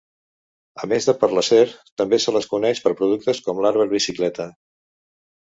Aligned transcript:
A 0.85 0.87
més 0.93 1.07
de 1.09 1.13
per 1.23 1.29
l'acer, 1.37 1.59
també 2.03 2.19
se 2.23 2.33
les 2.39 2.49
coneix 2.55 2.81
per 2.87 2.95
productes 3.03 3.43
com 3.49 3.61
l'arbre 3.67 3.87
bicicleta. 3.95 4.51